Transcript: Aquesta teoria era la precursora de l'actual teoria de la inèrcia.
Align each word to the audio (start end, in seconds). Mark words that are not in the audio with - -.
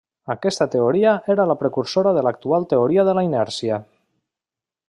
Aquesta 0.35 0.65
teoria 0.75 1.11
era 1.33 1.45
la 1.51 1.57
precursora 1.59 2.15
de 2.17 2.25
l'actual 2.29 2.67
teoria 2.75 3.07
de 3.11 3.17
la 3.19 3.29
inèrcia. 3.31 3.83